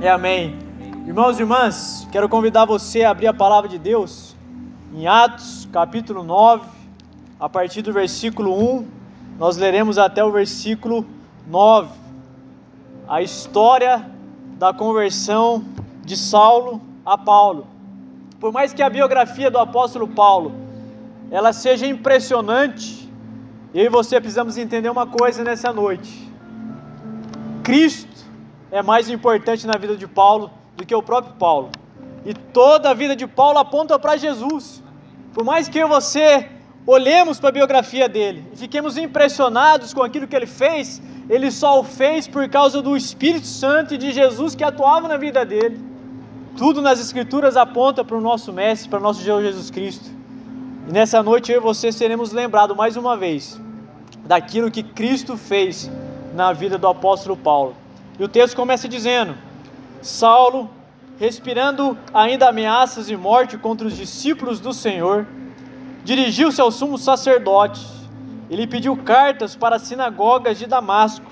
[0.00, 0.56] É amém.
[1.08, 4.36] Irmãos e irmãs, quero convidar você a abrir a palavra de Deus
[4.94, 6.64] em Atos, capítulo 9,
[7.38, 8.86] a partir do versículo 1,
[9.40, 11.04] nós leremos até o versículo
[11.48, 11.88] 9.
[13.08, 14.08] A história
[14.56, 15.64] da conversão
[16.04, 17.66] de Saulo a Paulo.
[18.38, 20.52] Por mais que a biografia do apóstolo Paulo
[21.28, 23.08] ela seja impressionante,
[23.74, 26.30] eu e você precisamos entender uma coisa nessa noite.
[27.64, 28.11] Cristo
[28.72, 31.70] é mais importante na vida de Paulo do que o próprio Paulo.
[32.24, 34.82] E toda a vida de Paulo aponta para Jesus.
[35.34, 36.48] Por mais que eu e você
[36.86, 41.80] olhemos para a biografia dele e fiquemos impressionados com aquilo que ele fez, ele só
[41.80, 45.78] o fez por causa do Espírito Santo e de Jesus que atuava na vida dele.
[46.56, 50.10] Tudo nas Escrituras aponta para o nosso Mestre, para o nosso Deus Jesus Cristo.
[50.88, 53.60] E nessa noite eu e você seremos lembrados mais uma vez
[54.24, 55.90] daquilo que Cristo fez
[56.34, 57.81] na vida do apóstolo Paulo.
[58.22, 59.34] E o texto começa dizendo:
[60.00, 60.70] Saulo,
[61.18, 65.26] respirando ainda ameaças de morte contra os discípulos do Senhor,
[66.04, 67.84] dirigiu-se ao sumo sacerdote
[68.48, 71.26] e lhe pediu cartas para as sinagogas de Damasco,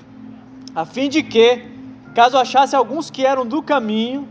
[0.75, 1.65] a fim de que,
[2.13, 4.27] caso achasse alguns que eram do caminho,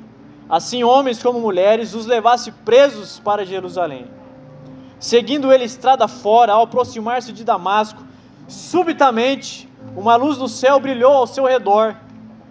[0.46, 4.04] assim homens como mulheres, os levasse presos para Jerusalém.
[4.98, 8.04] Seguindo ele estrada fora, ao aproximar-se de Damasco,
[8.46, 11.96] subitamente uma luz do céu brilhou ao seu redor,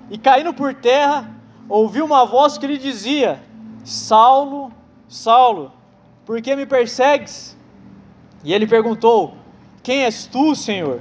[0.09, 1.29] e caindo por terra,
[1.67, 3.39] ouviu uma voz que lhe dizia:
[3.83, 4.71] Saulo,
[5.07, 5.71] Saulo,
[6.25, 7.57] por que me persegues?
[8.43, 9.35] E ele perguntou:
[9.83, 10.99] Quem és tu, Senhor?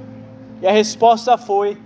[0.61, 1.77] E a resposta foi: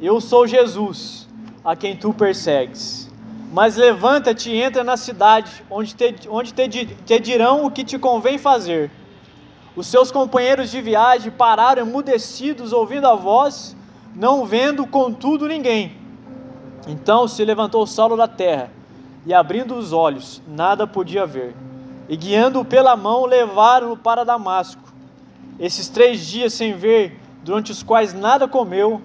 [0.00, 1.28] Eu sou Jesus,
[1.64, 3.08] a quem tu persegues.
[3.52, 7.98] Mas levanta-te e entra na cidade, onde, te, onde te, te dirão o que te
[7.98, 8.90] convém fazer.
[9.74, 13.76] Os seus companheiros de viagem pararam emudecidos, ouvindo a voz,
[14.14, 15.96] não vendo, contudo, ninguém.
[16.88, 18.70] Então se levantou Saulo da terra,
[19.26, 21.54] e abrindo os olhos, nada podia ver.
[22.08, 24.80] E guiando-o pela mão, levaram-no para Damasco.
[25.60, 29.02] Esses três dias sem ver, durante os quais nada comeu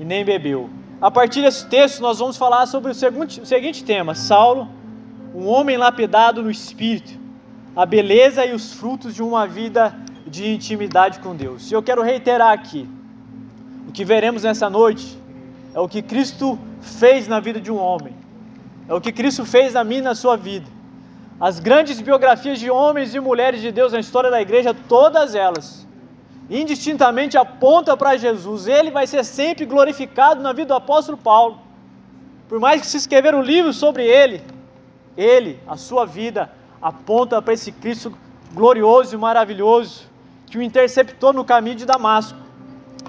[0.00, 0.68] e nem bebeu.
[1.00, 4.68] A partir desse texto, nós vamos falar sobre o seguinte tema: Saulo,
[5.32, 7.16] um homem lapidado no espírito,
[7.76, 11.70] a beleza e os frutos de uma vida de intimidade com Deus.
[11.70, 12.88] E eu quero reiterar aqui:
[13.88, 15.21] o que veremos nessa noite
[15.74, 18.14] é o que Cristo fez na vida de um homem,
[18.88, 20.66] é o que Cristo fez na minha e na sua vida.
[21.40, 25.86] As grandes biografias de homens e mulheres de Deus na história da igreja, todas elas,
[26.48, 28.68] indistintamente apontam para Jesus.
[28.68, 31.58] Ele vai ser sempre glorificado na vida do apóstolo Paulo.
[32.48, 34.42] Por mais que se escrever um livro sobre ele,
[35.16, 38.16] ele, a sua vida, aponta para esse Cristo
[38.52, 40.04] glorioso e maravilhoso
[40.46, 42.38] que o interceptou no caminho de Damasco.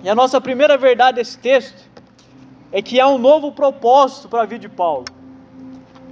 [0.01, 1.82] E a nossa primeira verdade desse texto
[2.73, 5.05] é que há um novo propósito para a vida de Paulo.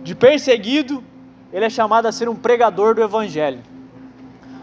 [0.04, 1.04] De perseguido,
[1.52, 3.64] ele é chamado a ser um pregador do Evangelho.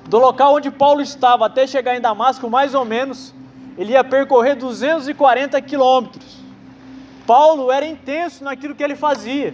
[0.08, 3.34] Do local onde Paulo estava até chegar em Damasco, mais ou menos,
[3.76, 6.38] ele ia percorrer 240 quilômetros.
[7.26, 9.53] Paulo era intenso naquilo que ele fazia.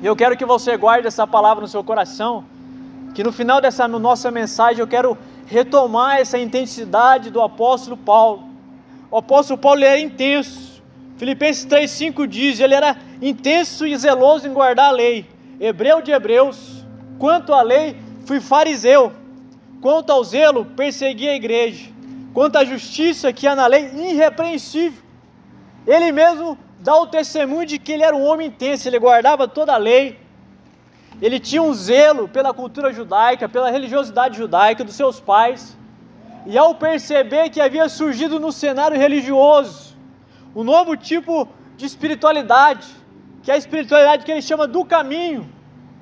[0.00, 2.46] E eu quero que você guarde essa palavra no seu coração,
[3.14, 8.44] que no final dessa nossa mensagem eu quero retomar essa intensidade do apóstolo Paulo.
[9.10, 10.71] O apóstolo Paulo era intenso,
[11.22, 12.96] Filipenses 3,5 diz: ele era
[13.30, 15.24] intenso e zeloso em guardar a lei.
[15.60, 16.84] Hebreu de Hebreus,
[17.16, 17.96] quanto à lei,
[18.26, 19.12] fui fariseu.
[19.80, 21.88] Quanto ao zelo, persegui a igreja.
[22.34, 25.00] Quanto à justiça que há na lei, irrepreensível.
[25.86, 29.74] Ele mesmo dá o testemunho de que ele era um homem intenso, ele guardava toda
[29.74, 30.18] a lei.
[31.20, 35.78] Ele tinha um zelo pela cultura judaica, pela religiosidade judaica dos seus pais.
[36.46, 39.91] E ao perceber que havia surgido no cenário religioso
[40.54, 42.86] um novo tipo de espiritualidade,
[43.42, 45.50] que é a espiritualidade que ele chama do caminho.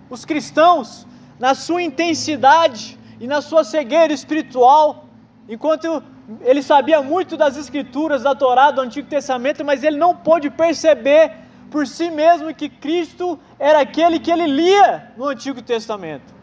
[0.09, 1.07] Os cristãos,
[1.39, 5.07] na sua intensidade e na sua cegueira espiritual,
[5.49, 6.03] enquanto
[6.43, 11.33] ele sabia muito das escrituras da Torá do Antigo Testamento, mas ele não pôde perceber
[11.71, 16.35] por si mesmo que Cristo era aquele que ele lia no Antigo Testamento.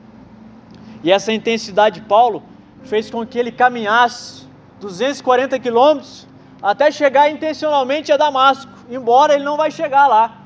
[1.03, 2.43] E essa intensidade de Paulo
[2.83, 4.47] fez com que ele caminhasse
[4.79, 6.26] 240 quilômetros
[6.61, 10.37] até chegar intencionalmente a Damasco, embora ele não vai chegar lá,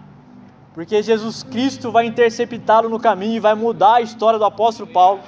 [0.73, 5.21] porque Jesus Cristo vai interceptá-lo no caminho e vai mudar a história do apóstolo Paulo.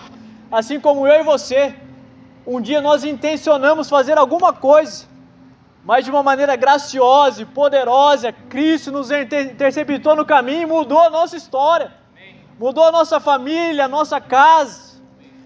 [0.51, 1.75] Assim como eu e você,
[2.45, 5.05] um dia nós intencionamos fazer alguma coisa,
[5.83, 11.09] mas de uma maneira graciosa e poderosa, Cristo nos interceptou no caminho e mudou a
[11.09, 11.91] nossa história,
[12.57, 14.93] mudou a nossa família, a nossa casa.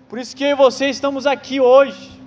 [0.07, 2.21] Por isso que eu e você estamos aqui hoje.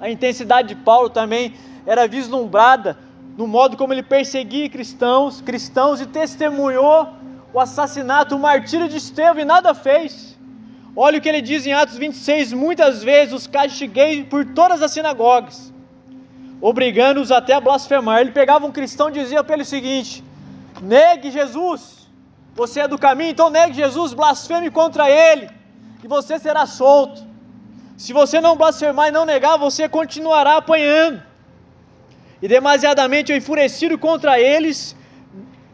[0.00, 1.54] A intensidade de Paulo também
[1.86, 2.98] era vislumbrada
[3.36, 7.08] no modo como ele perseguia cristãos, cristãos e testemunhou
[7.52, 10.36] o assassinato, o martírio de Estevão e nada fez.
[10.94, 14.90] Olha o que ele diz em Atos 26: Muitas vezes os castiguei por todas as
[14.90, 15.72] sinagogas,
[16.60, 18.20] obrigando-os até a blasfemar.
[18.20, 20.24] Ele pegava um cristão e dizia para ele o seguinte:
[20.80, 22.08] Negue Jesus,
[22.54, 25.50] você é do caminho, então negue Jesus, blasfeme contra ele,
[26.02, 27.22] e você será solto.
[27.98, 31.25] Se você não blasfemar e não negar, você continuará apanhando.
[32.40, 34.94] E demasiadamente enfurecido contra eles,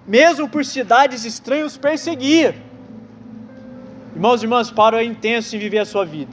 [0.07, 2.55] mesmo por cidades estranhas, perseguia.
[4.15, 6.33] Irmãos e irmãs, Paulo é intenso em viver a sua vida.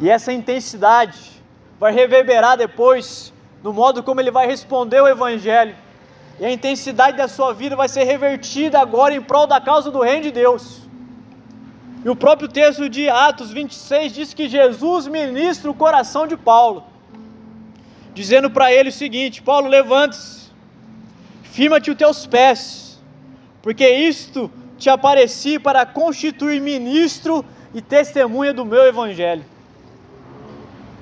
[0.00, 1.18] E essa intensidade
[1.78, 3.32] vai reverberar depois
[3.62, 5.74] no modo como ele vai responder o Evangelho.
[6.38, 10.00] E a intensidade da sua vida vai ser revertida agora em prol da causa do
[10.00, 10.82] Reino de Deus.
[12.04, 16.84] E o próprio texto de Atos 26 diz que Jesus ministra o coração de Paulo,
[18.14, 20.50] dizendo para ele o seguinte: Paulo, levante-se,
[21.42, 23.02] firma-te os teus pés,
[23.60, 27.44] porque isto te apareci para constituir ministro
[27.74, 29.44] e testemunha do meu evangelho.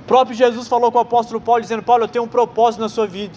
[0.01, 2.89] O próprio Jesus falou com o apóstolo Paulo, dizendo: Paulo, eu tenho um propósito na
[2.89, 3.35] sua vida.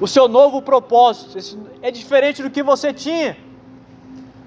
[0.00, 3.36] O seu novo propósito é diferente do que você tinha.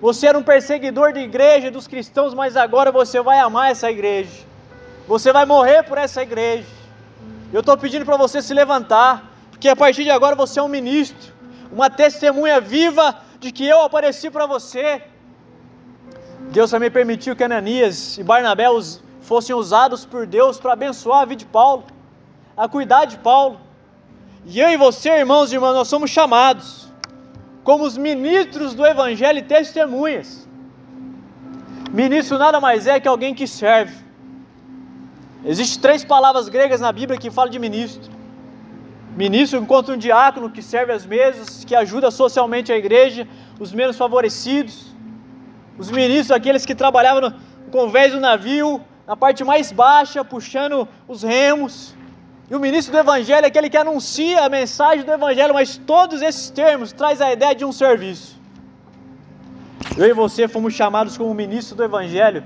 [0.02, 4.44] Você era um perseguidor de igreja, dos cristãos, mas agora você vai amar essa igreja.
[5.08, 6.68] Você vai morrer por essa igreja.
[7.56, 10.68] Eu estou pedindo para você se levantar, porque a partir de agora você é um
[10.68, 11.32] ministro,
[11.72, 15.02] uma testemunha viva de que eu apareci para você.
[16.52, 18.66] Deus também permitiu que Ananias e Barnabé
[19.22, 21.86] fossem usados por Deus para abençoar a vida de Paulo,
[22.58, 23.58] a cuidar de Paulo.
[24.46, 26.92] E eu e você, irmãos e irmãs, nós somos chamados
[27.64, 30.46] como os ministros do Evangelho e testemunhas.
[31.90, 34.05] Ministro nada mais é que alguém que serve.
[35.46, 38.12] Existem três palavras gregas na Bíblia que falam de ministro.
[39.16, 43.28] Ministro encontra um diácono que serve as mesas, que ajuda socialmente a igreja,
[43.60, 44.94] os menos favorecidos.
[45.78, 47.34] Os ministros, aqueles que trabalhavam no
[47.72, 51.96] convés do navio, na parte mais baixa, puxando os remos.
[52.50, 56.22] E o ministro do Evangelho é aquele que anuncia a mensagem do Evangelho, mas todos
[56.22, 58.36] esses termos traz a ideia de um serviço.
[59.98, 62.44] Eu e você fomos chamados como ministro do Evangelho,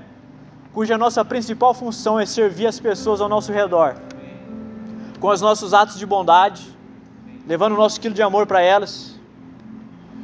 [0.72, 3.96] cuja nossa principal função é servir as pessoas ao nosso redor,
[5.18, 6.66] com os nossos atos de bondade,
[7.46, 9.18] levando o nosso quilo de amor para elas,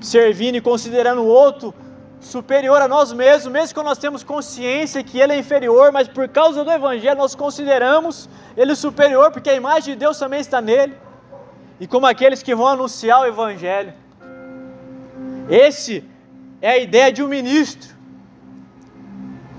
[0.00, 1.75] servindo e considerando o outro
[2.20, 6.28] superior a nós mesmos, mesmo que nós temos consciência que ele é inferior, mas por
[6.28, 10.94] causa do Evangelho nós consideramos ele superior, porque a imagem de Deus também está nele,
[11.81, 13.93] e como aqueles que vão anunciar o Evangelho.
[15.48, 16.04] Esse
[16.60, 17.95] é a ideia de um ministro.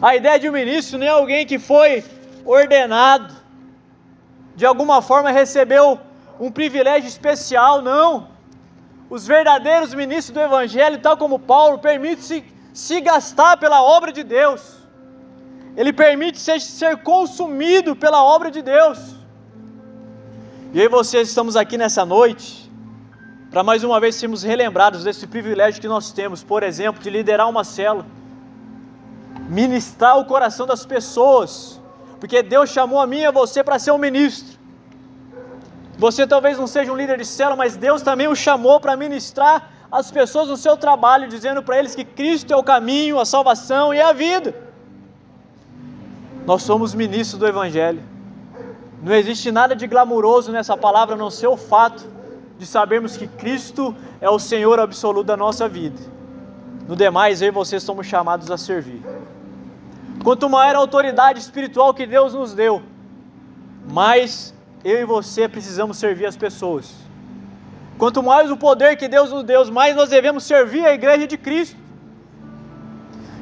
[0.01, 2.03] A ideia de um ministro não é alguém que foi
[2.45, 3.33] ordenado,
[4.55, 5.99] de alguma forma recebeu
[6.39, 8.29] um privilégio especial, não.
[9.09, 14.77] Os verdadeiros ministros do Evangelho, tal como Paulo, permitem-se se gastar pela obra de Deus.
[15.75, 18.99] Ele permite ser, ser consumido pela obra de Deus.
[20.73, 22.67] E e vocês estamos aqui nessa noite
[23.49, 27.49] para mais uma vez sermos relembrados desse privilégio que nós temos, por exemplo, de liderar
[27.49, 28.05] uma célula,
[29.47, 31.79] ministrar o coração das pessoas,
[32.19, 34.57] porque Deus chamou a mim e a você para ser um ministro.
[35.97, 39.71] Você talvez não seja um líder de célula, mas Deus também o chamou para ministrar
[39.91, 43.93] as pessoas no seu trabalho, dizendo para eles que Cristo é o caminho, a salvação
[43.93, 44.53] e a vida.
[46.45, 48.03] Nós somos ministros do Evangelho.
[49.01, 52.05] Não existe nada de glamuroso nessa palavra, a não ser o fato
[52.59, 55.99] de sabermos que Cristo é o Senhor absoluto da nossa vida.
[56.87, 59.01] No demais, eu e você somos chamados a servir.
[60.23, 62.81] Quanto maior a autoridade espiritual que Deus nos deu,
[63.91, 66.93] mais eu e você precisamos servir as pessoas.
[67.97, 71.37] Quanto mais o poder que Deus nos deu, mais nós devemos servir a igreja de
[71.37, 71.77] Cristo.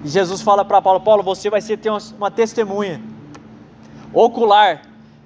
[0.04, 1.80] E Jesus fala para Paulo: Paulo, você vai ser
[2.18, 3.02] uma testemunha
[4.14, 4.82] ocular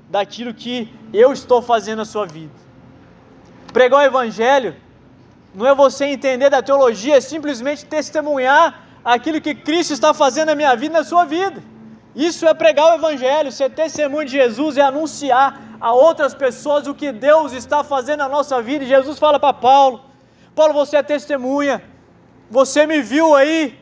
[0.09, 2.53] daquilo que eu estou fazendo na sua vida.
[3.71, 4.75] Pregar o Evangelho
[5.53, 10.55] não é você entender da teologia, é simplesmente testemunhar aquilo que Cristo está fazendo na
[10.55, 11.61] minha vida e na sua vida.
[12.15, 16.93] Isso é pregar o Evangelho, ser testemunho de Jesus, é anunciar a outras pessoas o
[16.93, 18.83] que Deus está fazendo na nossa vida.
[18.83, 20.01] E Jesus fala para Paulo:
[20.55, 21.81] Paulo, você é testemunha,
[22.49, 23.77] você me viu aí,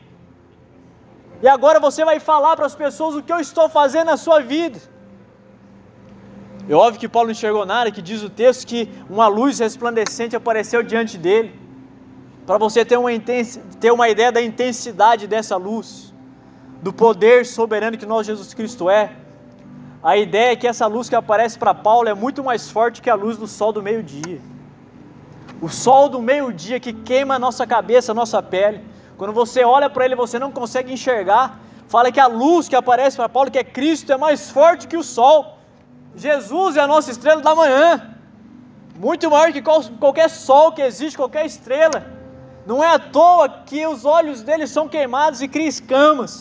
[1.42, 4.40] e agora você vai falar para as pessoas o que eu estou fazendo na sua
[4.40, 4.78] vida.
[6.68, 10.36] É óbvio que Paulo não enxergou nada, que diz o texto que uma luz resplandecente
[10.36, 11.58] apareceu diante dele,
[12.48, 13.10] para você ter uma,
[13.78, 16.14] ter uma ideia da intensidade dessa luz,
[16.80, 19.12] do poder soberano que nós, Jesus Cristo, é.
[20.02, 23.10] A ideia é que essa luz que aparece para Paulo é muito mais forte que
[23.10, 24.40] a luz do sol do meio-dia.
[25.60, 28.82] O sol do meio-dia que queima a nossa cabeça, a nossa pele.
[29.18, 31.60] Quando você olha para ele, você não consegue enxergar.
[31.86, 34.96] Fala que a luz que aparece para Paulo, que é Cristo, é mais forte que
[34.96, 35.58] o sol.
[36.16, 38.16] Jesus é a nossa estrela da manhã.
[38.96, 42.17] Muito maior que qualquer sol que existe, qualquer estrela.
[42.70, 46.32] Não é à toa que os olhos dele são queimados e criam escamas.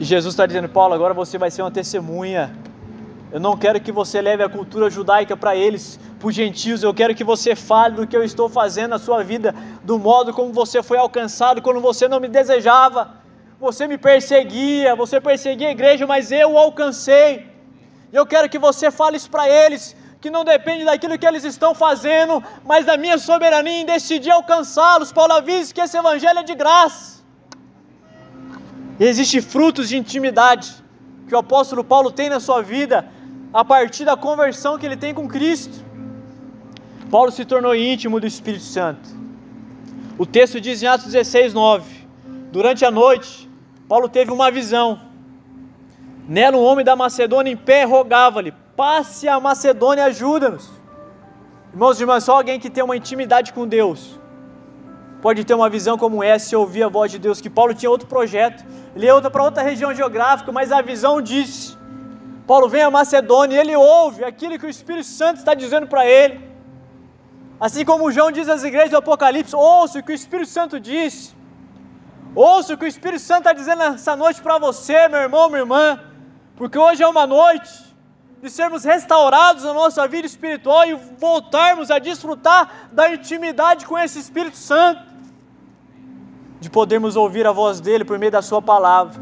[0.00, 2.44] E Jesus está dizendo, Paulo, agora você vai ser uma testemunha.
[3.30, 6.82] Eu não quero que você leve a cultura judaica para eles, para os gentios.
[6.82, 10.32] Eu quero que você fale do que eu estou fazendo na sua vida, do modo
[10.32, 13.10] como você foi alcançado quando você não me desejava.
[13.60, 17.46] Você me perseguia, você perseguia a igreja, mas eu o alcancei.
[18.10, 21.74] Eu quero que você fale isso para eles, que não depende daquilo que eles estão
[21.74, 25.10] fazendo, mas da minha soberania em decidir alcançá-los.
[25.10, 27.24] Paulo avisa que esse evangelho é de graça.
[29.00, 30.68] E existem frutos de intimidade
[31.26, 33.04] que o apóstolo Paulo tem na sua vida
[33.52, 35.84] a partir da conversão que ele tem com Cristo.
[37.10, 39.08] Paulo se tornou íntimo do Espírito Santo.
[40.16, 42.06] O texto diz em Atos 16, 9:
[42.52, 43.50] Durante a noite,
[43.88, 45.00] Paulo teve uma visão.
[46.28, 50.64] Nela, um homem da Macedônia em pé rogava-lhe: Passe a Macedônia, ajuda-nos.
[51.72, 54.00] Irmãos e irmãs, só alguém que tem uma intimidade com Deus
[55.24, 57.40] pode ter uma visão como essa e ouvir a voz de Deus.
[57.40, 58.64] Que Paulo tinha outro projeto,
[58.96, 61.78] ele ia para outra região geográfica, mas a visão disse:
[62.44, 66.04] Paulo vem a Macedônia e ele ouve aquilo que o Espírito Santo está dizendo para
[66.04, 66.40] ele.
[67.60, 71.36] Assim como João diz às igrejas do Apocalipse: ouça o que o Espírito Santo disse.
[72.34, 75.60] Ouça o que o Espírito Santo está dizendo essa noite para você, meu irmão, minha
[75.60, 76.00] irmã,
[76.56, 77.91] porque hoje é uma noite
[78.42, 84.18] de sermos restaurados na nossa vida espiritual e voltarmos a desfrutar da intimidade com esse
[84.18, 85.12] Espírito Santo
[86.58, 89.20] de podermos ouvir a voz dele por meio da sua palavra,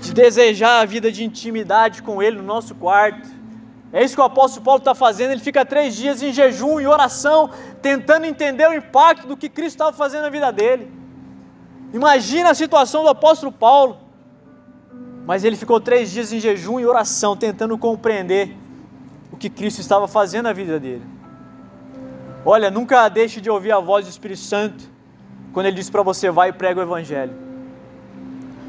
[0.00, 3.28] de desejar a vida de intimidade com ele no nosso quarto.
[3.92, 5.32] É isso que o apóstolo Paulo está fazendo.
[5.32, 9.76] Ele fica três dias em jejum e oração, tentando entender o impacto do que Cristo
[9.76, 10.90] estava fazendo na vida dele.
[11.92, 14.03] Imagina a situação do apóstolo Paulo.
[15.26, 18.56] Mas ele ficou três dias em jejum e oração, tentando compreender
[19.32, 21.02] o que Cristo estava fazendo na vida dele.
[22.44, 24.94] Olha, nunca deixe de ouvir a voz do Espírito Santo
[25.54, 27.32] quando ele diz para você, vai e prega o Evangelho.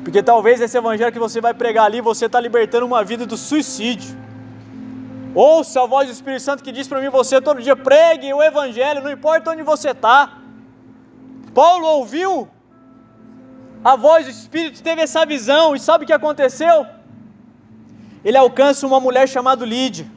[0.04, 3.36] Porque talvez esse Evangelho que você vai pregar ali, você está libertando uma vida do
[3.36, 4.16] suicídio.
[5.34, 8.42] Ouça a voz do Espírito Santo que diz para mim, você todo dia pregue o
[8.42, 10.38] Evangelho, não importa onde você está.
[11.56, 12.48] Paulo ouviu
[13.92, 16.88] a voz do Espírito, teve essa visão, e sabe o que aconteceu?
[18.24, 20.08] Ele alcança uma mulher chamada Lídia.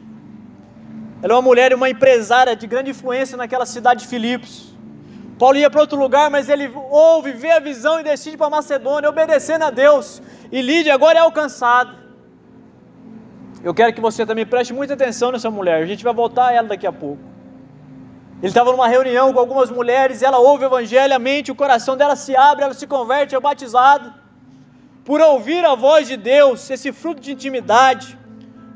[1.23, 4.75] Ela é uma mulher, uma empresária de grande influência naquela cidade de Filipos.
[5.39, 9.11] Paulo ia para outro lugar, mas ele ouve, vê a visão e decide para Macedônia,
[9.11, 10.23] obedecendo a Deus.
[10.51, 11.95] E Lídia agora é alcançada.
[13.63, 15.83] Eu quero que você também preste muita atenção nessa mulher.
[15.83, 17.23] A gente vai voltar a ela daqui a pouco.
[18.41, 21.97] Ele estava numa reunião com algumas mulheres, ela ouve o evangelho, a mente, o coração
[21.97, 24.15] dela se abre, ela se converte, é batizada.
[25.05, 28.17] Por ouvir a voz de Deus, esse fruto de intimidade,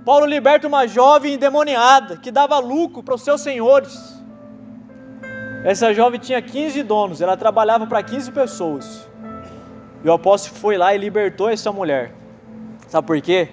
[0.05, 4.21] Paulo liberta uma jovem endemoniada que dava lucro para os seus senhores.
[5.65, 9.09] Essa jovem tinha 15 donos, ela trabalhava para 15 pessoas.
[10.03, 12.13] E o apóstolo foi lá e libertou essa mulher.
[12.89, 13.49] Sabe por quê?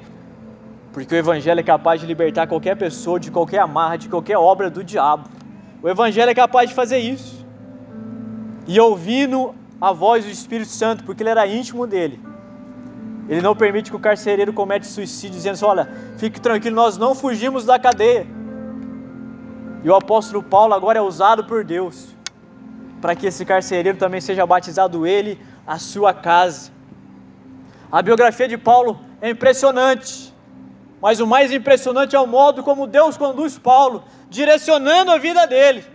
[0.91, 4.71] Porque o evangelho é capaz de libertar qualquer pessoa de qualquer amarra, de qualquer obra
[4.71, 5.29] do diabo.
[5.81, 7.45] O evangelho é capaz de fazer isso.
[8.67, 12.19] E ouvindo a voz do Espírito Santo, porque ele era íntimo dele,
[13.29, 17.15] ele não permite que o carcereiro cometa suicídio, dizendo assim: olha, fique tranquilo, nós não
[17.15, 18.27] fugimos da cadeia.
[19.83, 22.19] E o apóstolo Paulo agora é usado por Deus
[22.99, 26.71] para que esse carcereiro também seja batizado ele, a sua casa.
[27.91, 30.33] A biografia de Paulo é impressionante,
[31.01, 35.85] mas o mais impressionante é o modo como Deus conduz Paulo, direcionando a vida dele,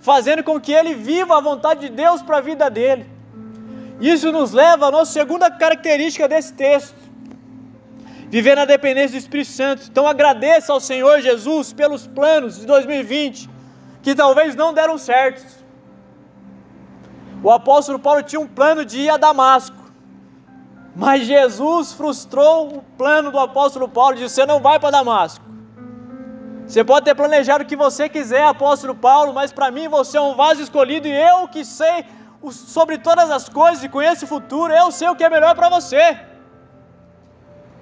[0.00, 3.06] fazendo com que ele viva a vontade de Deus para a vida dele.
[4.00, 7.02] Isso nos leva à nossa segunda característica desse texto
[8.32, 9.82] viver na dependência do Espírito Santo.
[9.90, 13.50] Então agradeça ao Senhor Jesus pelos planos de 2020
[14.02, 15.44] que talvez não deram certo.
[17.42, 19.76] O apóstolo Paulo tinha um plano de ir a Damasco,
[20.94, 25.44] mas Jesus frustrou o plano do apóstolo Paulo, disse: Você não vai para Damasco.
[26.66, 30.20] Você pode ter planejado o que você quiser, apóstolo Paulo, mas para mim você é
[30.20, 32.04] um vaso escolhido e eu que sei
[32.50, 35.68] sobre todas as coisas e conheço o futuro, eu sei o que é melhor para
[35.68, 36.18] você.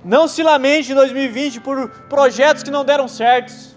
[0.05, 3.77] Não se lamente em 2020 por projetos que não deram certos.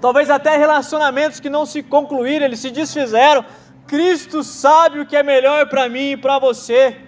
[0.00, 3.44] Talvez até relacionamentos que não se concluíram, eles se desfizeram.
[3.86, 7.03] Cristo sabe o que é melhor para mim e para você.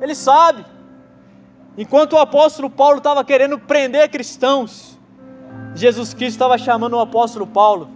[0.00, 0.64] Ele sabe.
[1.76, 4.98] Enquanto o apóstolo Paulo estava querendo prender cristãos,
[5.74, 7.90] Jesus Cristo estava chamando o apóstolo Paulo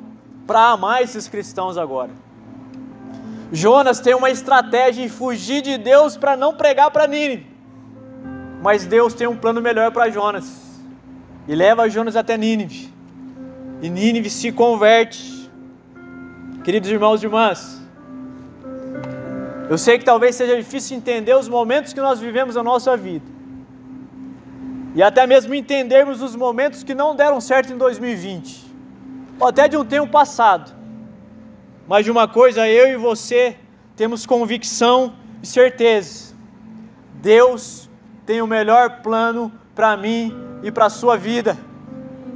[0.46, 2.10] para amar esses cristãos agora.
[3.52, 7.46] Jonas tem uma estratégia em fugir de Deus para não pregar para Nínive.
[8.62, 10.80] Mas Deus tem um plano melhor para Jonas.
[11.46, 12.92] E leva Jonas até Nínive.
[13.80, 15.50] E Nínive se converte.
[16.64, 17.80] Queridos irmãos e irmãs,
[19.68, 23.26] eu sei que talvez seja difícil entender os momentos que nós vivemos na nossa vida.
[24.94, 28.66] E até mesmo entendermos os momentos que não deram certo em 2020.
[29.38, 30.74] Ou até de um tempo passado.
[31.86, 33.56] Mas de uma coisa eu e você
[33.94, 36.34] temos convicção e certeza.
[37.14, 37.88] Deus
[38.24, 41.56] tem o melhor plano para mim e para a sua vida.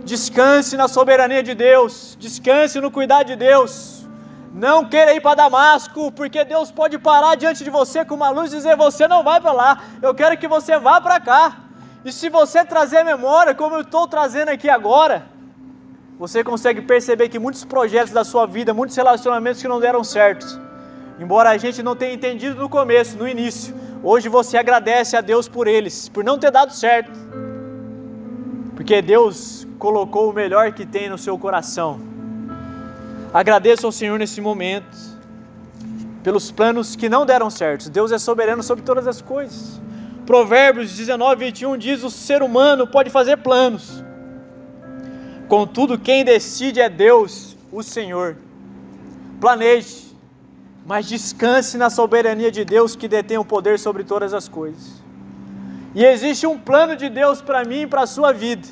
[0.05, 4.02] Descanse na soberania de Deus, descanse no cuidado de Deus.
[4.53, 8.53] Não queira ir para Damasco, porque Deus pode parar diante de você com uma luz
[8.53, 11.57] e dizer: Você não vai para lá, eu quero que você vá para cá.
[12.05, 15.25] E se você trazer memória, como eu estou trazendo aqui agora,
[16.19, 20.47] você consegue perceber que muitos projetos da sua vida, muitos relacionamentos que não deram certo,
[21.19, 25.49] embora a gente não tenha entendido no começo, no início, hoje você agradece a Deus
[25.49, 27.19] por eles, por não ter dado certo,
[28.77, 32.12] porque Deus colocou o melhor que tem no seu coração.
[33.33, 34.97] Agradeço ao Senhor nesse momento,
[36.23, 37.91] pelos planos que não deram certo.
[37.91, 39.81] Deus é soberano sobre todas as coisas.
[40.27, 44.03] Provérbios 19, 21 diz: O ser humano pode fazer planos
[45.53, 48.39] Contudo, quem decide é Deus, o Senhor.
[49.39, 50.17] Planeje,
[50.87, 55.03] mas descanse na soberania de Deus que detém o poder sobre todas as coisas.
[55.95, 58.67] E existe um plano de Deus para mim e para a sua vida.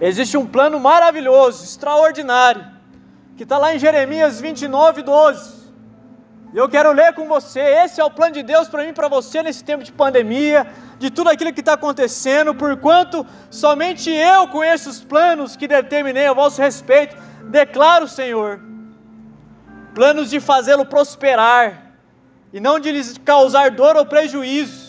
[0.00, 2.66] Existe um plano maravilhoso, extraordinário,
[3.38, 5.70] que está lá em Jeremias 29, 12.
[6.52, 7.60] E eu quero ler com você.
[7.60, 10.66] Esse é o plano de Deus para mim e para você nesse tempo de pandemia,
[10.98, 16.32] de tudo aquilo que está acontecendo, porquanto somente eu conheço os planos que determinei a
[16.32, 18.60] vosso respeito, declaro, Senhor,
[19.94, 21.92] planos de fazê-lo prosperar
[22.52, 24.87] e não de lhes causar dor ou prejuízo,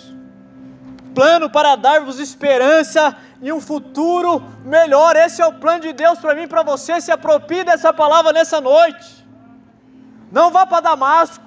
[1.20, 3.02] plano para dar-vos esperança
[3.42, 4.32] e um futuro
[4.76, 5.18] melhor.
[5.18, 7.02] Esse é o plano de Deus para mim e para você.
[7.02, 9.08] Se aproprie dessa palavra nessa noite.
[10.32, 11.46] Não vá para Damasco.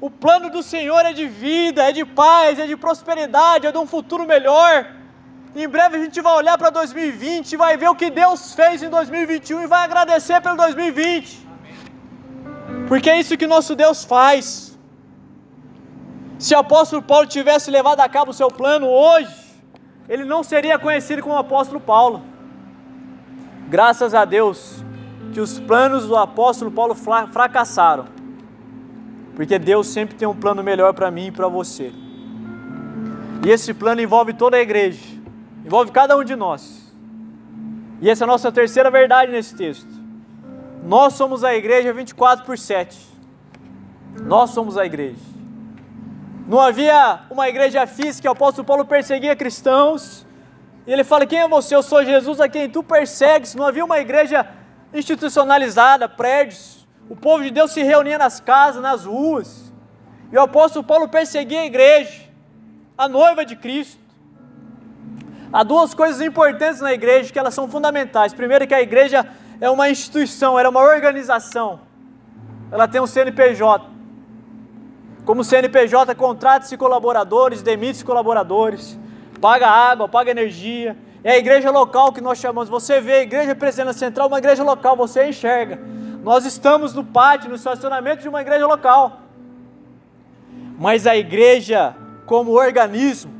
[0.00, 3.78] O plano do Senhor é de vida, é de paz, é de prosperidade, é de
[3.84, 4.86] um futuro melhor.
[5.54, 8.88] Em breve a gente vai olhar para 2020, vai ver o que Deus fez em
[8.88, 11.46] 2021 e vai agradecer pelo 2020.
[12.88, 14.73] Porque é isso que nosso Deus faz.
[16.38, 19.34] Se o apóstolo Paulo tivesse levado a cabo o seu plano hoje,
[20.08, 22.22] ele não seria conhecido como apóstolo Paulo.
[23.68, 24.84] Graças a Deus
[25.32, 28.14] que os planos do apóstolo Paulo fracassaram
[29.34, 31.92] porque Deus sempre tem um plano melhor para mim e para você.
[33.44, 35.00] E esse plano envolve toda a igreja,
[35.64, 36.92] envolve cada um de nós.
[38.00, 39.88] E essa é a nossa terceira verdade nesse texto.
[40.84, 42.96] Nós somos a igreja 24 por 7.
[44.22, 45.33] Nós somos a igreja.
[46.46, 50.26] Não havia uma igreja física, o apóstolo Paulo perseguia cristãos.
[50.86, 51.74] E ele fala: Quem é você?
[51.74, 53.54] Eu sou Jesus a quem tu persegues.
[53.54, 54.46] Não havia uma igreja
[54.92, 56.86] institucionalizada, prédios.
[57.08, 59.72] O povo de Deus se reunia nas casas, nas ruas.
[60.30, 62.24] E o apóstolo Paulo perseguia a igreja,
[62.96, 64.02] a noiva de Cristo.
[65.52, 68.34] Há duas coisas importantes na igreja que elas são fundamentais.
[68.34, 69.24] Primeiro que a igreja
[69.60, 71.80] é uma instituição, era uma organização.
[72.72, 73.93] Ela tem um CNPJ.
[75.24, 78.98] Como CNPJ contrata-se colaboradores, demite-se colaboradores,
[79.40, 80.96] paga água, paga energia.
[81.22, 82.68] É a igreja local que nós chamamos.
[82.68, 87.50] Você vê a igreja presente central, uma igreja local, você enxerga nós estamos no pátio,
[87.50, 89.20] no estacionamento de uma igreja local.
[90.78, 93.30] Mas a igreja, como organismo,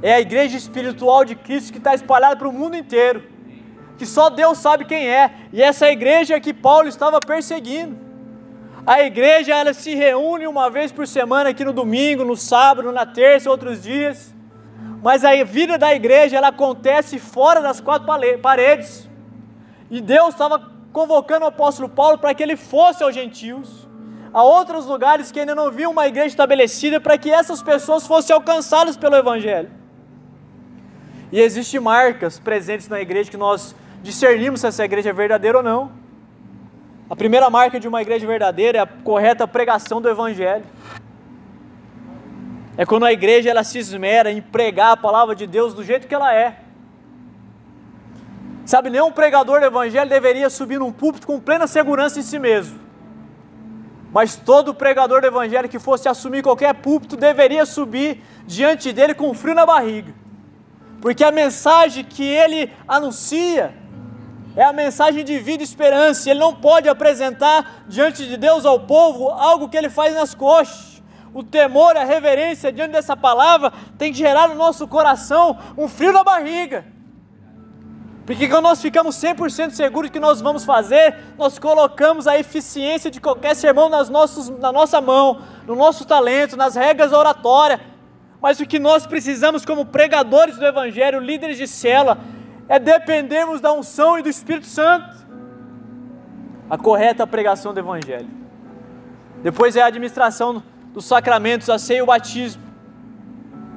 [0.00, 3.24] é a igreja espiritual de Cristo que está espalhada para o mundo inteiro.
[3.98, 5.34] Que só Deus sabe quem é.
[5.52, 7.98] E essa igreja que Paulo estava perseguindo.
[8.92, 13.04] A igreja ela se reúne uma vez por semana aqui no domingo, no sábado, na
[13.04, 14.34] terça, outros dias.
[15.02, 18.08] Mas a vida da igreja ela acontece fora das quatro
[18.40, 19.06] paredes.
[19.90, 23.86] E Deus estava convocando o apóstolo Paulo para que ele fosse aos gentios,
[24.32, 28.34] a outros lugares que ainda não viam uma igreja estabelecida, para que essas pessoas fossem
[28.34, 29.70] alcançadas pelo Evangelho.
[31.30, 35.62] E existem marcas presentes na igreja que nós discernimos se essa igreja é verdadeira ou
[35.62, 36.07] não.
[37.10, 40.64] A primeira marca de uma igreja verdadeira é a correta pregação do Evangelho.
[42.76, 46.06] É quando a igreja ela se esmera em pregar a palavra de Deus do jeito
[46.06, 46.60] que ela é.
[48.64, 52.78] Sabe, nenhum pregador do evangelho deveria subir num púlpito com plena segurança em si mesmo.
[54.12, 59.32] Mas todo pregador do evangelho que fosse assumir qualquer púlpito deveria subir diante dele com
[59.34, 60.14] frio na barriga.
[61.00, 63.74] Porque a mensagem que ele anuncia
[64.56, 66.30] é a mensagem de vida e esperança.
[66.30, 71.02] Ele não pode apresentar diante de Deus ao povo algo que ele faz nas coxas.
[71.32, 76.12] O temor, a reverência diante dessa palavra tem que gerar no nosso coração um frio
[76.12, 76.84] na barriga.
[78.28, 83.20] Porque quando nós ficamos 100% seguros que nós vamos fazer, nós colocamos a eficiência de
[83.20, 87.80] qualquer sermão nas nossos, na nossa mão, no nosso talento, nas regras da oratória.
[88.40, 92.18] Mas o que nós precisamos como pregadores do Evangelho, líderes de cela,
[92.68, 95.16] é dependermos da unção e do Espírito Santo.
[96.68, 98.28] A correta pregação do Evangelho.
[99.42, 102.62] Depois é a administração dos sacramentos, a ceia e o batismo.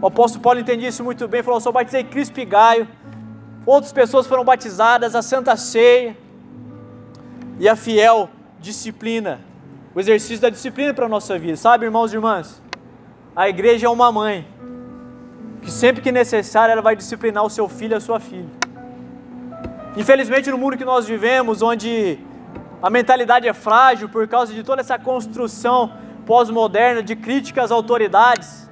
[0.02, 2.88] O apóstolo Paulo entendia isso muito bem, falou: só batizei Cristo e Gaio.
[3.66, 6.18] Outras pessoas foram batizadas, a Santa Ceia
[7.60, 8.28] e a fiel
[8.60, 9.40] disciplina,
[9.94, 11.56] o exercício da disciplina para a nossa vida.
[11.56, 12.62] Sabe, irmãos e irmãs?
[13.36, 14.48] A igreja é uma mãe
[15.62, 18.50] que sempre que necessário ela vai disciplinar o seu filho e a sua filha.
[19.96, 22.18] Infelizmente, no mundo que nós vivemos, onde
[22.82, 25.94] a mentalidade é frágil por causa de toda essa construção
[26.26, 28.70] pós-moderna de críticas às autoridades,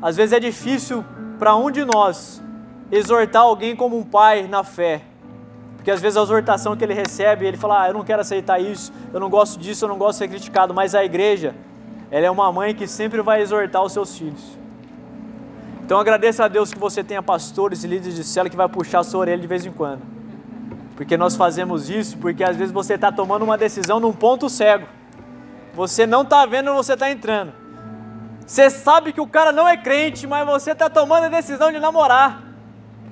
[0.00, 1.04] às vezes é difícil
[1.38, 2.42] para um de nós
[2.90, 5.02] exortar alguém como um pai na fé.
[5.76, 8.60] Porque às vezes a exortação que ele recebe, ele fala: ah, eu não quero aceitar
[8.60, 10.72] isso, eu não gosto disso, eu não gosto de ser criticado.
[10.72, 11.52] Mas a igreja,
[12.12, 14.61] ela é uma mãe que sempre vai exortar os seus filhos.
[15.84, 19.00] Então agradeça a Deus que você tenha pastores e líderes de célula que vai puxar
[19.00, 20.02] a sua orelha de vez em quando.
[20.96, 24.86] Porque nós fazemos isso porque às vezes você está tomando uma decisão num ponto cego.
[25.74, 27.52] Você não está vendo onde você está entrando.
[28.46, 31.78] Você sabe que o cara não é crente, mas você está tomando a decisão de
[31.78, 32.42] namorar.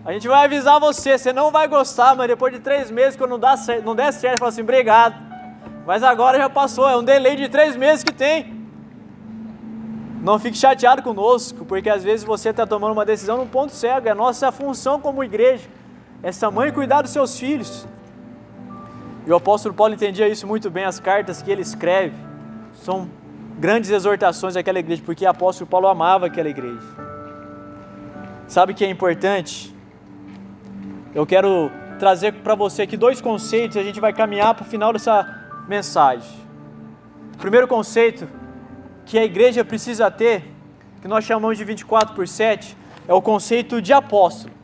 [0.04, 3.30] A gente vai avisar você, você não vai gostar, mas depois de três meses, quando
[3.30, 3.54] não, dá
[3.84, 5.14] não der certo, fala assim, obrigado.
[5.86, 8.59] Mas agora já passou, é um delay de três meses que tem.
[10.22, 14.06] Não fique chateado conosco, porque às vezes você está tomando uma decisão num ponto cego.
[14.06, 15.66] É a nossa função como igreja.
[16.22, 17.86] Essa mãe cuidar dos seus filhos.
[19.26, 20.84] E o apóstolo Paulo entendia isso muito bem.
[20.84, 22.14] As cartas que ele escreve
[22.74, 23.08] são
[23.58, 26.86] grandes exortações àquela igreja, porque o apóstolo Paulo amava aquela igreja.
[28.46, 29.74] Sabe o que é importante?
[31.14, 34.92] Eu quero trazer para você aqui dois conceitos, a gente vai caminhar para o final
[34.92, 35.26] dessa
[35.68, 36.30] mensagem.
[37.34, 38.26] O primeiro conceito
[39.10, 40.44] que a igreja precisa ter,
[41.02, 42.76] que nós chamamos de 24 por 7,
[43.08, 44.54] é o conceito de apóstolo.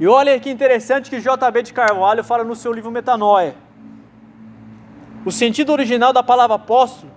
[0.00, 3.54] E olha que interessante que JB de Carvalho fala no seu livro Metanoia.
[5.24, 7.12] O sentido original da palavra apóstolo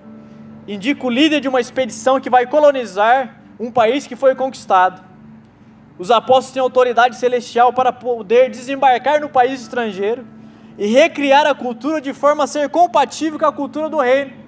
[0.67, 5.03] indica o líder de uma expedição que vai colonizar um país que foi conquistado.
[5.97, 10.27] Os apóstolos têm autoridade celestial para poder desembarcar no país estrangeiro
[10.77, 14.42] e recriar a cultura de forma a ser compatível com a cultura do reino.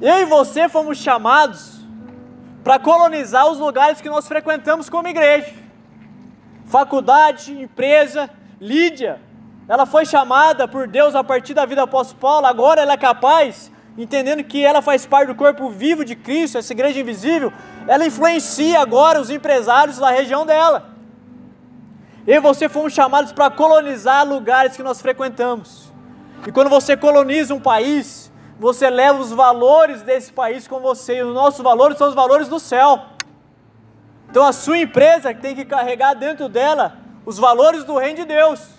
[0.00, 1.80] Eu e você fomos chamados
[2.62, 5.54] para colonizar os lugares que nós frequentamos como igreja.
[6.66, 8.28] Faculdade, empresa,
[8.60, 9.20] Lídia,
[9.68, 13.70] ela foi chamada por Deus a partir da vida apóstolo Paulo, agora ela é capaz,
[13.96, 17.52] entendendo que ela faz parte do corpo vivo de Cristo, essa igreja invisível,
[17.86, 20.90] ela influencia agora os empresários da região dela.
[22.26, 25.92] Eu e você fomos chamados para colonizar lugares que nós frequentamos.
[26.46, 28.25] E quando você coloniza um país,
[28.58, 32.48] você leva os valores desse país com você, e os nossos valores são os valores
[32.48, 33.02] do céu.
[34.30, 38.76] Então a sua empresa tem que carregar dentro dela os valores do reino de Deus.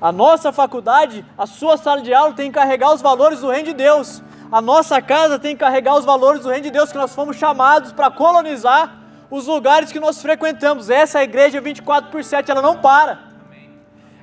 [0.00, 3.66] A nossa faculdade, a sua sala de aula tem que carregar os valores do reino
[3.66, 4.22] de Deus.
[4.50, 7.36] A nossa casa tem que carregar os valores do reino de Deus que nós fomos
[7.36, 8.98] chamados para colonizar
[9.30, 10.90] os lugares que nós frequentamos.
[10.90, 13.29] Essa é a igreja 24 por 7, ela não para.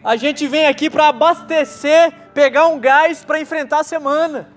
[0.07, 4.47] A gente vem aqui para abastecer, pegar um gás para enfrentar a semana.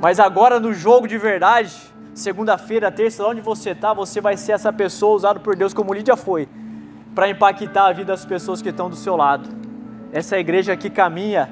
[0.00, 1.74] Mas agora no jogo de verdade,
[2.14, 6.16] segunda-feira, terça, onde você está, você vai ser essa pessoa usada por Deus como Lídia
[6.16, 6.48] foi,
[7.14, 9.46] para impactar a vida das pessoas que estão do seu lado.
[10.10, 11.50] Essa igreja que caminha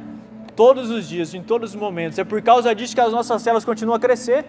[0.57, 2.19] todos os dias, em todos os momentos.
[2.19, 4.47] É por causa disso que as nossas células continuam a crescer.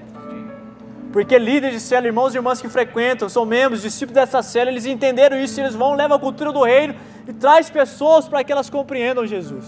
[1.12, 4.86] Porque líderes de célula, irmãos e irmãs que frequentam, são membros, discípulos dessa célula, eles
[4.86, 6.96] entenderam isso, eles vão, levam a cultura do reino
[7.28, 9.66] e traz pessoas para que elas compreendam Jesus.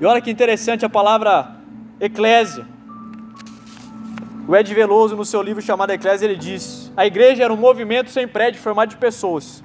[0.00, 1.56] E olha que interessante a palavra
[2.00, 2.66] eclésia.
[4.46, 8.10] O Ed Veloso, no seu livro chamado Eclésia, ele diz: A igreja era um movimento
[8.10, 9.62] sem prédio formado de pessoas,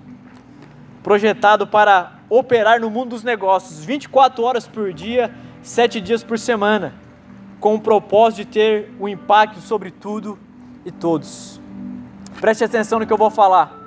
[1.01, 7.07] projetado para operar no mundo dos negócios 24 horas por dia, 7 dias por semana
[7.59, 10.37] com o propósito de ter um impacto sobre tudo
[10.85, 11.59] e todos.
[12.39, 13.86] Preste atenção no que eu vou falar.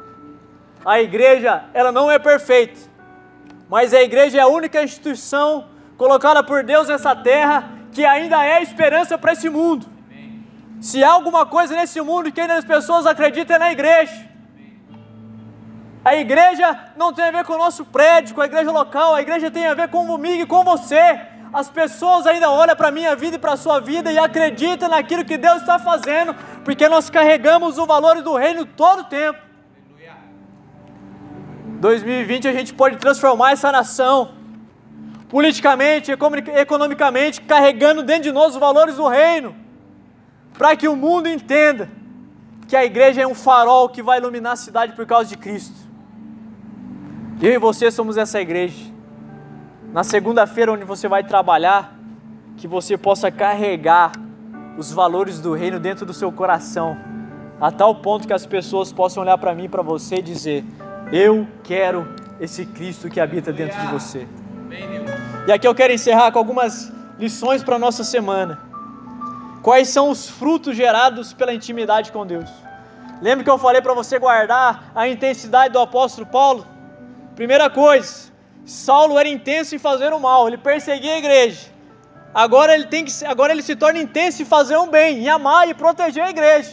[0.85, 2.81] A igreja, ela não é perfeita,
[3.69, 8.63] mas a igreja é a única instituição colocada por Deus nessa terra que ainda é
[8.63, 9.87] esperança para esse mundo.
[10.81, 14.31] Se há alguma coisa nesse mundo que ainda as pessoas acreditam é na igreja.
[16.03, 19.21] A igreja não tem a ver com o nosso prédio, com a igreja local, a
[19.21, 21.21] igreja tem a ver comigo e com você.
[21.53, 24.89] As pessoas ainda olham para a minha vida e para a sua vida e acreditam
[24.89, 29.50] naquilo que Deus está fazendo, porque nós carregamos o valor do reino todo o tempo.
[31.81, 34.33] 2020 a gente pode transformar essa nação,
[35.31, 39.55] politicamente, economicamente, carregando dentro de nós os valores do reino,
[40.57, 41.89] para que o mundo entenda
[42.69, 45.89] que a igreja é um farol que vai iluminar a cidade por causa de Cristo.
[47.41, 48.93] Eu e você somos essa igreja.
[49.91, 51.97] Na segunda-feira, onde você vai trabalhar,
[52.59, 54.13] que você possa carregar
[54.77, 56.97] os valores do reino dentro do seu coração,
[57.59, 60.65] a tal ponto que as pessoas possam olhar para mim e para você e dizer:
[61.13, 62.07] Eu quero
[62.39, 64.29] esse Cristo que habita dentro de você.
[65.47, 68.61] E aqui eu quero encerrar com algumas lições para a nossa semana.
[69.61, 72.49] Quais são os frutos gerados pela intimidade com Deus?
[73.21, 76.65] Lembra que eu falei para você guardar a intensidade do apóstolo Paulo?
[77.35, 78.31] Primeira coisa,
[78.65, 81.69] Saulo era intenso em fazer o mal, ele perseguia a igreja.
[82.33, 85.69] Agora ele tem que, agora ele se torna intenso em fazer o bem, em amar
[85.69, 86.73] e proteger a igreja.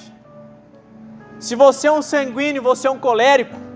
[1.40, 3.67] Se você é um sanguíneo, você é um colérico,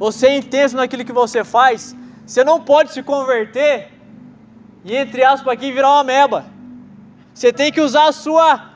[0.00, 1.94] você é intenso naquilo que você faz,
[2.26, 3.92] você não pode se converter
[4.82, 6.46] e entre aspas aqui virar uma meba.
[7.34, 8.70] Você tem que usar a sua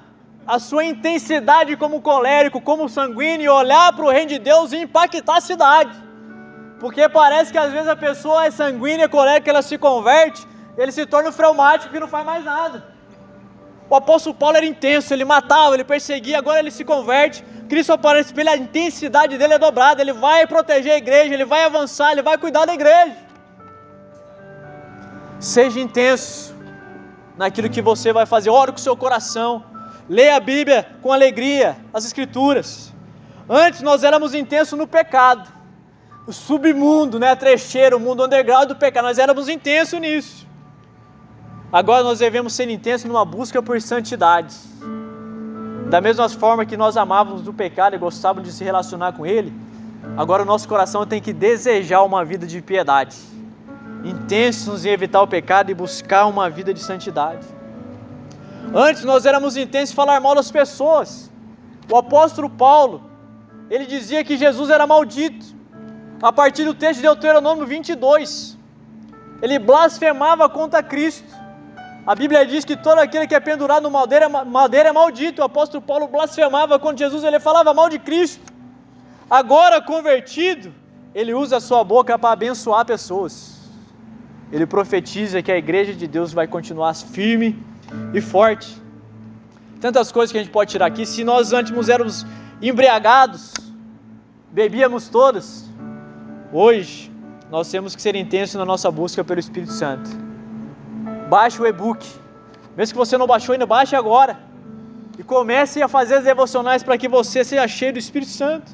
[0.46, 5.38] a sua intensidade como colérico, como sanguíneo, olhar para o reino de Deus e impactar
[5.38, 5.96] a cidade.
[6.78, 11.06] Porque parece que às vezes a pessoa é sanguínea, colérica, ela se converte, ele se
[11.06, 12.93] torna um freumático e não faz mais nada.
[13.88, 17.44] O apóstolo Paulo era intenso, ele matava, ele perseguia, agora ele se converte.
[17.68, 22.12] Cristo aparece pela intensidade dele é dobrada, ele vai proteger a igreja, ele vai avançar,
[22.12, 23.16] ele vai cuidar da igreja.
[25.38, 26.55] Seja intenso
[27.37, 29.75] naquilo que você vai fazer, ore com o seu coração
[30.09, 32.92] Leia a Bíblia com alegria, as Escrituras.
[33.49, 35.51] Antes nós éramos intensos no pecado,
[36.27, 40.43] o submundo, né, a trecheira, o mundo underground do pecado, nós éramos intensos nisso.
[41.74, 44.54] Agora nós devemos ser intensos numa busca por santidade.
[45.90, 49.52] Da mesma forma que nós amávamos do pecado e gostávamos de se relacionar com ele,
[50.16, 53.16] agora o nosso coração tem que desejar uma vida de piedade.
[54.04, 57.44] Intensos em evitar o pecado e buscar uma vida de santidade.
[58.72, 61.28] Antes nós éramos intensos em falar mal das pessoas.
[61.90, 63.02] O apóstolo Paulo,
[63.68, 65.44] ele dizia que Jesus era maldito.
[66.22, 68.56] A partir do texto de Deuteronômio 22,
[69.42, 71.42] ele blasfemava contra Cristo.
[72.06, 75.40] A Bíblia diz que todo aquele que é pendurado no madeira, madeira é maldito.
[75.40, 78.52] O apóstolo Paulo blasfemava contra Jesus, ele falava mal de Cristo.
[79.28, 80.72] Agora convertido,
[81.14, 83.70] ele usa a sua boca para abençoar pessoas.
[84.52, 87.58] Ele profetiza que a igreja de Deus vai continuar firme
[88.12, 88.76] e forte.
[89.80, 91.06] Tantas coisas que a gente pode tirar aqui.
[91.06, 92.26] Se nós antes éramos
[92.60, 93.54] embriagados,
[94.52, 95.64] bebíamos todas,
[96.52, 97.10] hoje
[97.50, 100.34] nós temos que ser intensos na nossa busca pelo Espírito Santo.
[101.28, 102.06] Baixe o e-book.
[102.76, 104.38] Mesmo que você não baixou ainda, baixe agora.
[105.18, 108.72] E comece a fazer as devocionais para que você seja cheio do Espírito Santo.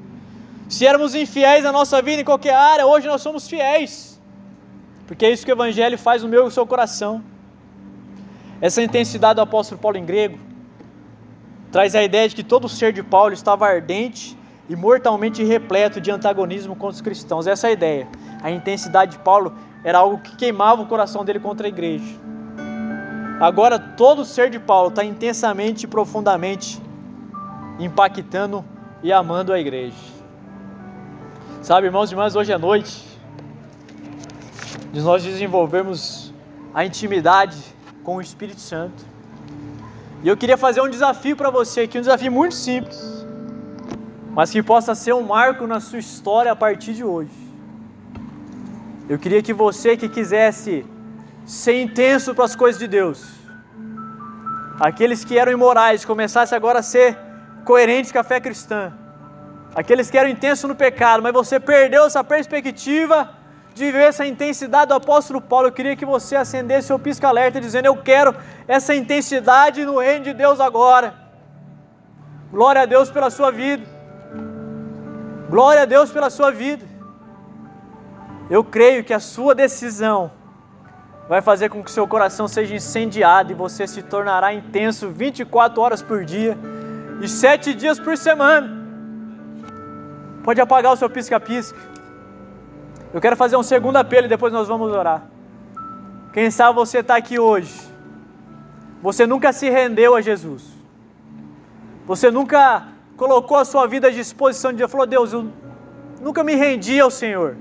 [0.68, 4.20] Se éramos infiéis na nossa vida em qualquer área, hoje nós somos fiéis.
[5.06, 7.22] Porque é isso que o Evangelho faz no meu e no seu coração.
[8.60, 10.38] Essa intensidade do apóstolo Paulo em grego
[11.72, 14.36] traz a ideia de que todo o ser de Paulo estava ardente
[14.68, 17.46] e mortalmente repleto de antagonismo contra os cristãos.
[17.46, 18.08] Essa é a ideia.
[18.42, 22.14] A intensidade de Paulo era algo que queimava o coração dele contra a igreja.
[23.40, 26.78] Agora, todo o ser de Paulo está intensamente e profundamente
[27.78, 28.62] impactando
[29.02, 29.96] e amando a igreja.
[31.62, 33.02] Sabe, irmãos e irmãs, hoje à noite,
[34.92, 36.34] de nós desenvolvermos
[36.74, 37.56] a intimidade
[38.04, 39.02] com o Espírito Santo.
[40.22, 43.26] E eu queria fazer um desafio para você aqui, um desafio muito simples,
[44.32, 47.30] mas que possa ser um marco na sua história a partir de hoje.
[49.08, 50.84] Eu queria que você que quisesse
[51.50, 53.18] ser intenso para as coisas de Deus,
[54.78, 57.18] aqueles que eram imorais começassem agora a ser
[57.64, 58.92] coerentes com a fé cristã,
[59.74, 63.30] aqueles que eram intensos no pecado, mas você perdeu essa perspectiva
[63.74, 67.86] de ver essa intensidade do apóstolo Paulo, eu queria que você acendesse o pisca-alerta dizendo:
[67.86, 68.34] Eu quero
[68.68, 71.14] essa intensidade no reino de Deus agora.
[72.50, 73.84] Glória a Deus pela sua vida.
[75.48, 76.84] Glória a Deus pela sua vida.
[78.48, 80.32] Eu creio que a sua decisão
[81.30, 86.02] vai fazer com que seu coração seja incendiado e você se tornará intenso 24 horas
[86.02, 86.58] por dia
[87.22, 88.68] e 7 dias por semana.
[90.42, 91.78] Pode apagar o seu pisca-pisca.
[93.14, 95.22] Eu quero fazer um segundo apelo e depois nós vamos orar.
[96.32, 97.80] Quem sabe você está aqui hoje.
[99.00, 100.64] Você nunca se rendeu a Jesus.
[102.08, 104.90] Você nunca colocou a sua vida à disposição de Deus.
[104.90, 105.48] Falou, Deus, eu,
[106.20, 107.56] nunca me rendi ao Senhor.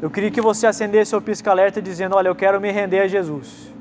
[0.00, 3.72] Eu queria que você acendesse o pisca-alerta dizendo: Olha, eu quero me render a Jesus.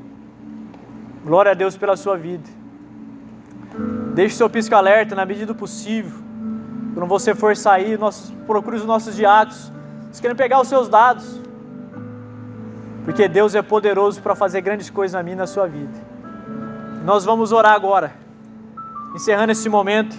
[1.26, 2.48] Glória a Deus pela sua vida.
[4.14, 6.18] Deixe seu pisca-alerta na medida do possível.
[6.94, 9.72] Quando você for sair, nossos, procure os nossos diáconos.
[10.06, 11.42] Eles querem pegar os seus dados.
[13.04, 15.94] Porque Deus é poderoso para fazer grandes coisas na minha e na sua vida.
[17.04, 18.14] Nós vamos orar agora,
[19.14, 20.16] encerrando esse momento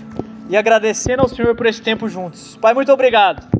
[0.48, 2.56] e agradecendo ao Senhor por esse tempo juntos.
[2.60, 3.56] Pai, muito obrigado